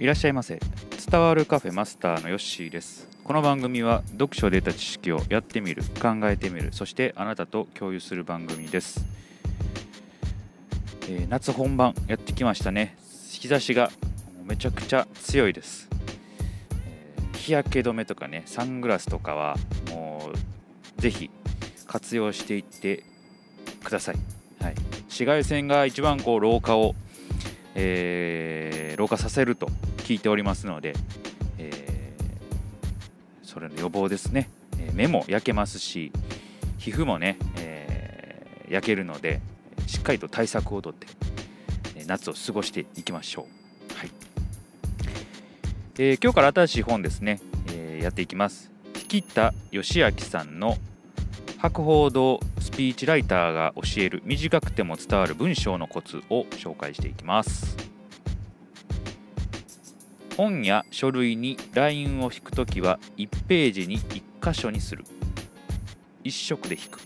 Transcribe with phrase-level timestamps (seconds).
[0.00, 0.60] いらっしゃいませ。
[1.10, 3.08] 伝わるカフェマスターのヨッシーです。
[3.24, 9.04] この番組は読書で得た知識をやってみる考えてみるそしてあなたと共有する番組です、
[11.02, 12.96] えー夏本番やってきましたね。
[13.28, 13.90] 日差しが
[14.44, 15.88] めちゃくちゃ強いです、
[16.70, 19.56] えー日焼け止めとかねサングラスとかは
[19.90, 20.30] も
[20.96, 21.28] うぜひ
[21.88, 23.02] 活用していって
[23.82, 24.16] ください、
[24.62, 24.74] はい、
[25.06, 26.94] 紫外線が一番こう老化を
[27.80, 29.66] えー老化させると
[29.98, 30.94] 聞いておりますので、
[31.58, 36.12] えーそれの予防ですね、え目も焼けますし
[36.78, 39.40] 皮膚もね、えー焼けるので
[39.86, 41.06] しっかりと対策をとって、
[42.06, 43.46] 夏を過ごしていきましょ
[43.92, 44.10] う、はい。
[45.98, 48.70] えー今日から新しい本ですね、えーやっていきます。
[49.10, 50.76] 引田義明さんの
[51.58, 57.76] 博報堂スピーチライターが教える短くても伝わる文章のコツを紹介していきます。
[60.36, 65.04] 本や書類にラインを引くときは1ページに1箇所にする。
[66.22, 67.00] 1色で引く。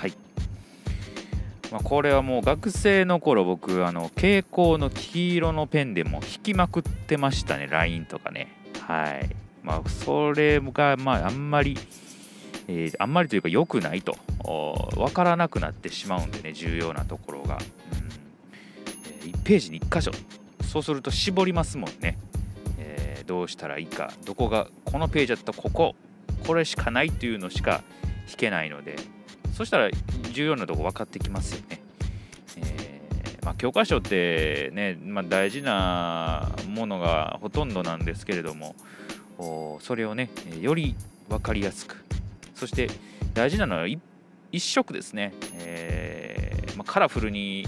[0.00, 0.12] はい、
[1.72, 8.56] まあ、これはもう学生の頃僕あの蛍光の黄色のペンでも引きまくってましたねラインとかね。
[8.86, 9.34] はい。
[9.64, 11.76] まあそれがまああんまり
[12.68, 14.16] えーあんまりというか良くないと。
[14.96, 17.62] 分からなくなってしまうんでね重要なところが、うん。
[19.22, 20.12] え1ページに1箇所。
[20.64, 22.18] そうすると絞りますもんね、
[22.78, 24.12] えーどうしたらいいか。
[24.24, 25.96] どこがこのページだとここ。
[26.46, 27.82] これしかないというのしか
[28.30, 28.96] 引けないので。
[29.52, 29.90] そしたら
[30.32, 31.82] 重要なとこ分かってきますよね、
[32.58, 38.76] えーまあ、教科書ってね、まあ、大事なものがほとんどなんですけれども
[39.80, 40.30] それをね
[40.60, 40.94] より
[41.28, 42.04] 分かりやすく
[42.58, 42.88] そして
[43.34, 44.00] 大事なのは一
[44.50, 47.66] 一色ですね、えーまあ、カラフルに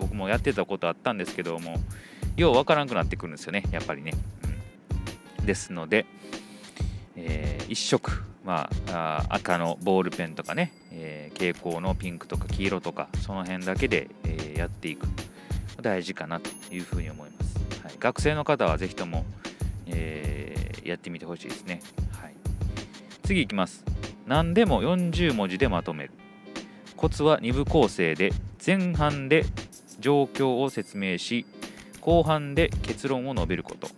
[0.00, 1.76] 僕もやってたことあったんですけども
[2.36, 4.12] ようわからなくなってくるんですよねやっぱりね、
[5.38, 6.06] うん、ですので、
[7.16, 15.06] えー一色、まあ、赤のボールペンとかね、えー蛍光のピンクとか黄色とかその辺だけで、えーやっていく。
[15.80, 19.24] 大事かなというふうに思います、はい、学生の方はぜひとも、
[19.86, 21.82] えーやってみてほしいですね、
[23.28, 23.84] 次いきます。
[24.26, 26.12] 何でも40文字でまとめる。
[26.96, 28.32] コツは2部構成で
[28.64, 29.44] 前半で
[30.00, 31.44] 状況を説明し
[32.00, 33.88] 後半で結論を述べること、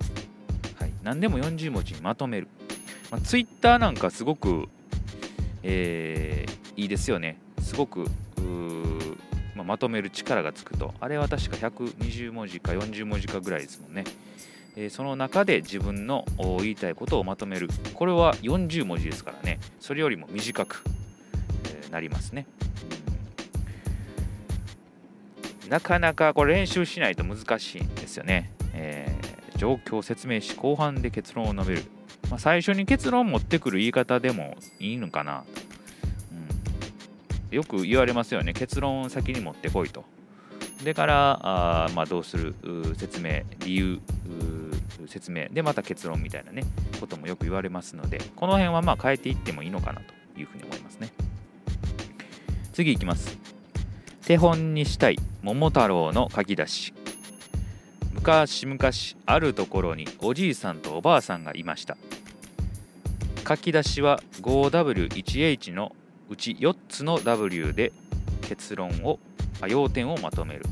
[0.80, 2.48] はい、何でも40文字にまとめる、
[3.12, 4.68] まあ、ツイッターなんかすごく、
[5.62, 7.38] えーいいですよね。
[7.60, 8.06] すごく
[9.54, 10.94] ままとめる力がつくと。
[10.98, 14.04] あれは確か120文字か40文字かぐらいですもんね。
[14.91, 16.25] その中で自分の
[16.58, 17.69] 言いたいことをまとめる。
[17.94, 19.58] これは40文字ですからね。
[19.81, 20.82] それよりも短く、
[21.91, 22.47] なりますね、
[25.69, 29.30] なかなかこれ練習しないと難しいんですよね、えー
[29.60, 31.82] 状況を説明し後半で結論を述べる、
[32.30, 35.44] まあ、最初に結論を持ってくる言い方でもいいのかな、
[37.50, 38.54] うん、よく言われますよね。
[38.54, 40.06] 結論を先に持ってこいと。
[40.82, 42.54] でからあまあ、どうする？
[42.97, 43.42] 説明。
[43.66, 44.00] 理由？
[45.06, 46.62] 説明でまた結論みたいなね
[47.01, 50.01] こともよく言われますのでこの辺はまあ変えていってもいいのかな
[50.34, 51.12] というふうに思いますね。
[52.73, 53.37] 次いきます。
[54.25, 56.95] 手本にしたい桃太郎の書き出し。
[58.12, 58.78] 昔々
[59.27, 61.97] あるところにおじいさんとおばあさんがいました。
[63.49, 65.97] 書き出しは 5W1H の
[66.28, 67.93] うち4つの W で
[68.43, 69.19] 結論を
[69.67, 70.65] 要点をまとめる、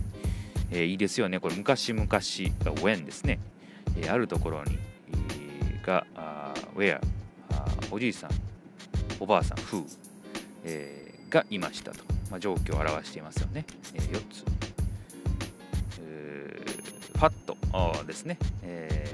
[0.71, 1.41] えーいいですよね。
[1.41, 3.41] これ昔々が when ですね、
[4.03, 4.79] えあるところに、
[5.09, 7.01] えーがあー where
[7.51, 8.31] あおじいさん
[9.21, 9.85] おばあさん who、
[10.65, 14.45] えーがいましたと、まあ、状況を表していますよね、え4つ、
[16.01, 16.61] え
[17.13, 17.57] ファット。
[18.07, 19.05] ですね、え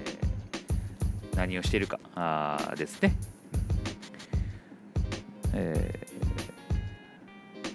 [1.32, 1.98] ー何をしているか。
[2.14, 3.16] あですね、
[5.52, 6.14] えー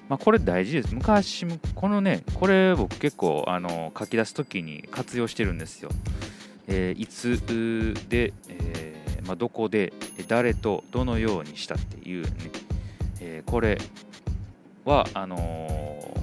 [0.08, 0.96] まあ、これ大事です。
[0.96, 1.46] 昔、
[1.76, 5.90] このね、これ僕結構あの書き出すときに活用してるんですよ。
[6.70, 7.42] えいつ
[8.10, 9.92] で、えまあ、どこで、
[10.28, 12.30] 誰とどのようにしたっていうね、
[13.20, 13.80] えこれ
[14.86, 16.14] はあの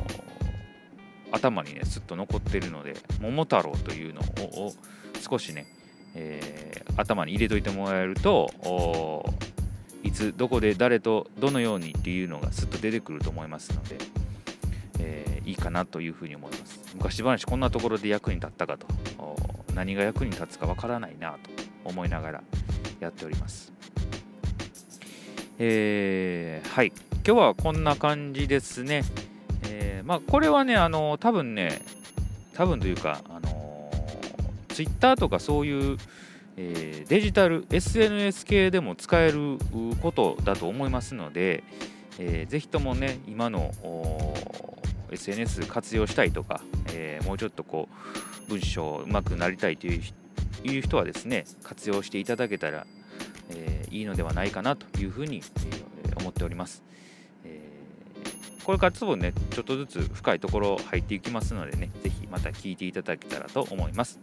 [1.32, 4.72] 頭にね、すっと残ってるので、桃太郎というのを
[5.20, 5.66] 少しね、
[6.14, 9.28] えー頭に入れといてもらえると、
[10.02, 13.98] いつどこで誰とどのようにっていうのがすっと出てくると思いますので、
[15.00, 16.80] えーいいかなというふうに思います。
[16.94, 18.86] 昔話こんなところで役に立ったかと。
[19.76, 21.38] 何が役に立つかわからないなと
[21.84, 22.42] 思いながら
[22.98, 23.72] やっております。
[25.58, 26.92] えーはい。
[27.24, 29.02] 今日はこんな感じですね、
[29.68, 31.82] えーまあこれはねあの多分ね
[32.54, 33.90] 多分というかあの
[34.68, 35.98] Twitter とかそういう
[36.58, 39.58] えー、デジタル SNS 系でも使える
[40.00, 41.62] ことだと思いますので、
[42.18, 43.72] えー、ぜひともね今の
[45.10, 46.60] SNS 活用したいとか、
[46.92, 47.88] えー、もうちょっとこ
[48.46, 52.86] う文章うまくなりたいという人はですね活用していただけたら、
[53.50, 55.42] えー、いいのではないかなというふうに、
[56.08, 56.82] え、思っております、
[57.44, 57.60] え、
[58.64, 64.20] これからつぼねちょっとずつ深いところ入っていきますのでねぜひまた聞いていただけたらと思います。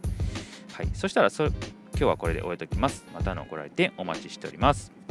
[0.72, 1.54] はいそしたらそ今
[1.98, 3.04] 日はこれで終えておきます。
[3.14, 5.03] またのご来店お待ちしております。